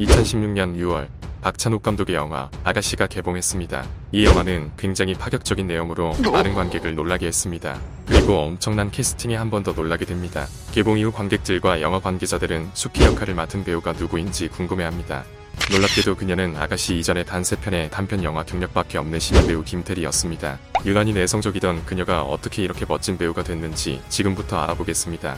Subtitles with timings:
[0.00, 1.08] 2016년 6월
[1.42, 3.86] 박찬욱 감독의 영화 아가씨가 개봉했습니다.
[4.12, 7.80] 이 영화는 굉장히 파격적인 내용으로 많은 관객을 놀라게 했습니다.
[8.06, 10.46] 그리고 엄청난 캐스팅에 한 번 더 놀라게 됩니다.
[10.72, 15.24] 개봉 이후 관객들과 영화 관계자들은 수키 역할을 맡은 배우가 누구인지 궁금해합니다.
[15.70, 20.58] 놀랍게도 그녀는 아가씨 이전의 단세 편의 단편 영화 경력밖에 없는 신인 배우 김태리였습니다.
[20.84, 25.36] 유난히 내성적이던 그녀가 어떻게 이렇게 멋진 배우가 됐는지 지금부터 알아보겠습니다.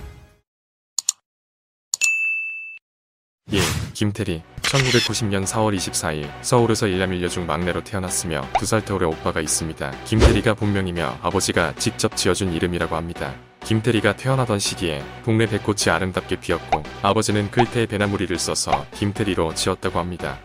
[3.50, 3.60] 1.
[3.94, 4.42] 김태리
[4.72, 9.90] 1990년 4월 24일 서울에서 일남 일녀 중 막내로 태어났으며 두 살 터울의 오빠가 있습니다.
[10.06, 13.34] 김태리가 본명이며 아버지가 직접 지어준 이름이라고 합니다.
[13.64, 20.38] 김태리가 태어나던 시기에 동네 백꽃이 아름답게 피었고 아버지는 글태에 배나무리를 써서 김태리로 지었다고 합니다.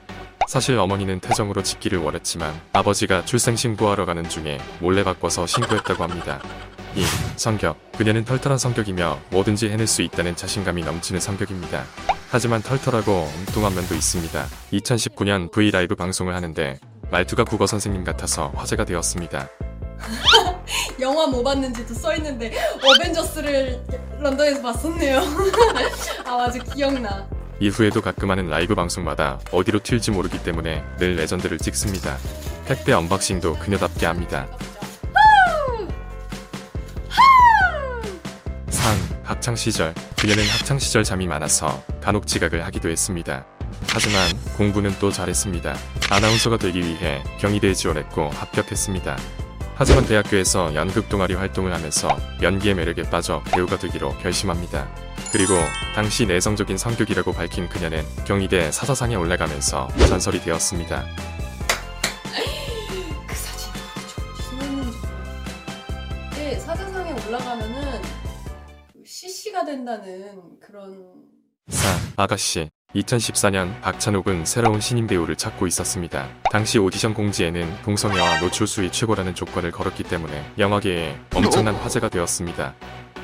[0.48, 6.42] 사실 어머니는 태정으로 짓기를 원했지만 아버지가 출생신고하러 가는 중에 몰래 바꿔서 신고했다고 합니다.
[6.96, 7.04] 2.
[7.38, 11.86] 성격 그녀는 털털한 성격이며 뭐든지 해낼 수 있다는 자신감이 넘치는 성격입니다.
[12.30, 14.46] 하지만 털털하고 엉뚱한 면도 있습니다.
[14.74, 19.48] 2019년 브이라이브 방송을 하는데 말투가 국어 선생님 같아서 화제가 되었습니다.
[21.00, 22.54] 영화 뭐 봤는지도 써있는데
[22.84, 23.82] 어벤져스를
[24.20, 25.22] 런던에서 봤었네요.
[26.26, 27.28] 아 맞아 기억나.
[27.60, 32.18] 이후에도 가끔 하는 라이브 방송마다 어디로 튈지 모르기 때문에 늘 legend를 찍습니다.
[32.66, 34.48] 택배 unboxing도 그녀답게 합니다.
[38.70, 38.98] 3.
[39.24, 43.46] 학창 시절 그녀는 학창시절 잠이 많아서 간혹 지각을 하기도 했습니다.
[43.90, 45.76] 하지만 공부는 또 잘했습니다.
[46.10, 49.16] 아나운서가 되기 위해 경희대에 지원했고 합격했습니다.
[49.76, 52.10] 하지만 대학교에서 연극 동아리 활동을 하면서
[52.42, 54.88] 연기의 매력에 빠져 배우가 되기로 결심합니다.
[55.32, 55.54] 그리고
[55.94, 61.06] 당시 내성적인 성격이라고 밝힌 그녀는 경희대 사사상에 올라가면서 전설이 되었습니다.
[63.28, 63.70] 그 사진
[64.36, 68.02] 무슨 했는지 모르겠는데 사자상에 올라가면은
[69.48, 71.14] CC가 된다는 그런
[71.68, 71.90] 4.
[72.18, 76.28] 아가씨 2014년 박찬욱은 새로운 신인 배우를 찾고 있었습니다.
[76.52, 82.76] 당시 오디션 공지에는 동성애와 노출 수위 최고라는 조건을 걸었기 때문에 영화계에 엄청난 화제가 되었습니다.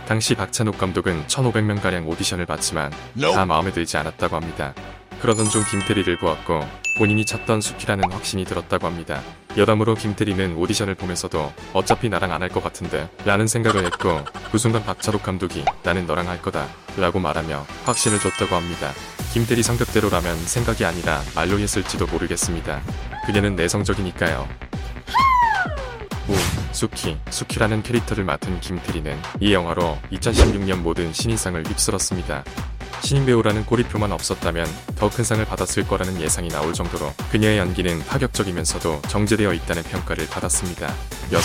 [0.08, 2.92] 당시 박찬욱 감독은 1,500명가량 오디션을 봤지만
[3.34, 4.74] 다 마음에 들지 않았다고 합니다.
[5.22, 6.60] 그러던 중 김태리를 보았고
[6.98, 9.22] 본인이 찾던 수키라는 확신이 들었다고 합니다.
[9.58, 14.20] 여담으로 김태리는 오디션을 보면서도 어차피 나랑 안 할 것 같은데 라는 생각을 했고
[14.52, 18.92] 그 순간 박찬욱 감독이 나는 너랑 할 거다 라고 말하며 확신을 줬다고 합니다.
[19.34, 22.82] 김태리 성격대로라면 생각이 아니라 말로 했을지도 모르겠습니다.
[23.26, 24.48] 그녀는 내성적이니까요.
[26.84, 26.88] 5.
[26.88, 32.44] 수키, 수키라는 캐릭터를 맡은 김태리는 이 영화로 2016년 모든 신인상을 휩쓸었습니다.
[33.02, 34.68] 신인 배우라는 꼬리표만 없었다면
[34.98, 40.94] 더 큰 상을 받았을 거라는 예상이 나올 정도로 그녀의 연기는 파격적이면서도 정제되어 있다는 평가를 받았습니다.
[41.34, 41.40] 6.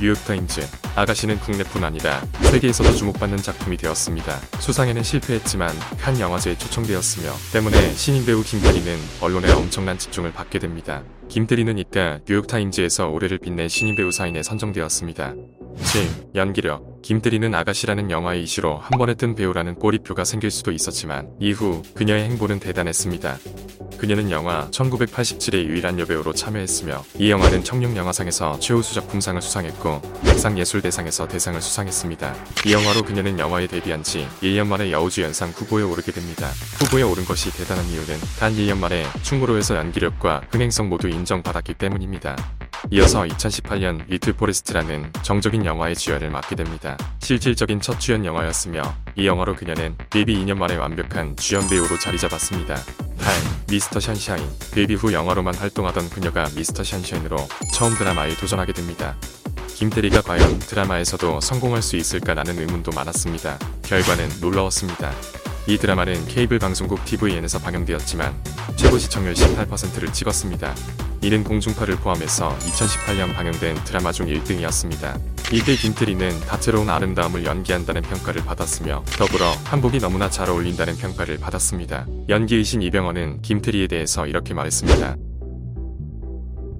[0.00, 0.62] 뉴욕타임즈
[0.96, 4.40] 아가씨는 국내뿐 아니라 세계에서도 주목받는 작품이 되었습니다.
[4.58, 11.02] 수상에는 실패했지만 칸 영화제에 초청되었으며 때문에 신인 배우 김태리는 언론의 엄청난 집중을 받게 됩니다.
[11.28, 15.34] 김태리는 이때 뉴욕타임즈에서 올해를 빛낸 신인 배우 사인에 선정되었습니다.
[15.82, 16.08] 7.
[16.34, 22.24] 연기력 김태리는 아가씨라는 영화의 이슈로 한 번에 뜬 배우라는 꼬리표가 생길 수도 있었지만 이후 그녀의
[22.24, 23.38] 행보는 대단했습니다.
[23.98, 32.34] 그녀는 영화 1987의 유일한 여배우로 참여했으며 이 영화는 청룡영화상에서 최우수 작품상을 수상했고 백상예술대상에서 대상을 수상했습니다.
[32.66, 36.50] 이 영화로 그녀는 영화에 데뷔한 지 1년 만에 여우주연상 후보에 오르게 됩니다.
[36.80, 42.36] 후보에 오른 것이 대단한 이유는 단 1년 만에 충무로에서 연기력과 흥행성 모두 인정받았기 때문입니다.
[42.90, 46.96] 이어서 2018년 리틀 포레스트라는 정적인 영화의 주연을 맡게 됩니다.
[47.20, 48.82] 실질적인 첫 주연 영화였으며
[49.16, 52.74] 이 영화로 그녀는 데뷔 2년 만에 완벽한 주연 배우로 자리 잡았습니다.
[52.74, 53.34] 8.
[53.70, 57.36] 미스터 션샤인 데뷔 후 영화로만 활동하던 그녀가 미스터 션샤인으로
[57.72, 59.16] 처음 드라마에 도전하게 됩니다.
[59.74, 63.58] 김태리가 과연 드라마에서도 성공할 수 있을까라는 의문도 많았습니다.
[63.82, 65.12] 결과는 놀라웠습니다.
[65.66, 68.34] 이 드라마는 케이블 방송국 TVN에서 방영되었지만
[68.76, 70.74] 최고 시청률 18%를 찍었습니다.
[71.24, 75.18] 이는 공중파를 포함해서 2018년 방영된 드라마 중 1등이었습니다.
[75.54, 82.06] 이때 김태리는 다채로운 아름다움을 연기한다는 평가를 받았으며 더불어 한복이 너무나 잘 어울린다는 평가를 받았습니다.
[82.28, 85.16] 연기의신 이병헌은 김태리에 대해서 이렇게 말했습니다.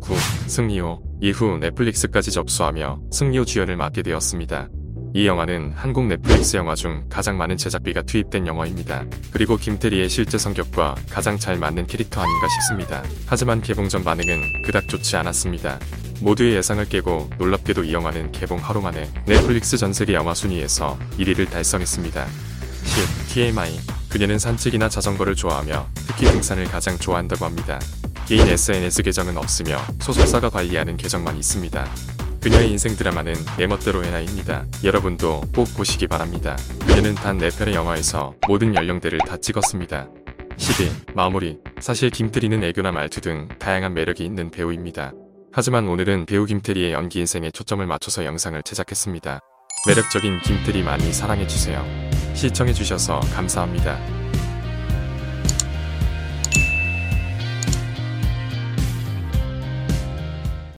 [0.02, 0.14] 9.
[0.46, 4.68] 승리호 이후 넷플릭스까지 접수하며 승리호 주연을 맡게 되었습니다.
[5.16, 9.04] 이 영화는 한국 넷플릭스 영화 중 가장 많은 제작비가 투입된 영화입니다.
[9.30, 13.04] 그리고 김태리의 실제 성격과 가장 잘 맞는 캐릭터 아닌가 싶습니다.
[13.24, 15.78] 하지만 개봉 전 반응은 그닥 좋지 않았습니다.
[16.20, 21.48] 모두의 예상을 깨고 놀랍게도 이 영화는 개봉 하루 만에 넷플릭스 전 세계 영화 순위에서 1위를
[21.48, 22.26] 달성했습니다.
[22.82, 23.34] 10.
[23.34, 23.78] TMI
[24.08, 27.78] 그녀는 산책이나 자전거를 좋아하며 특히 등산을 가장 좋아한다고 합니다.
[28.26, 31.88] 개인 SNS 계정은 없으며 소속사가 관리하는 계정만 있습니다.
[32.44, 34.66] 그녀의 인생 드라마는 내 멋대로 해나입니다.
[34.84, 36.58] 여러분도 꼭 보시기 바랍니다.
[36.86, 40.10] 그녀는 단 4편의 영화에서 모든 연령대를 다 찍었습니다.
[40.58, 40.90] 12.
[41.14, 41.58] 마무리.
[41.80, 45.14] 사실 김태리는 애교나 말투 등 다양한 매력이 있는 배우입니다.
[45.52, 49.40] 하지만 오늘은 배우 김태리의 연기 인생에 초점을 맞춰서 영상을 제작했습니다.
[49.86, 51.82] 매력적인 김태리 많이 사랑해주세요.
[52.34, 54.23] 시청해주셔서 감사합니다.